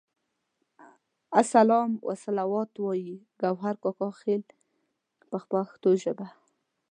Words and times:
السلام 1.41 1.91
والصلوات 2.05 2.71
وایي 2.85 3.15
ګوهر 3.41 3.75
کاکا 3.83 4.09
خیل 4.21 4.41
په 5.29 5.35
پښتو 5.51 5.89
ژبه. 6.03 6.27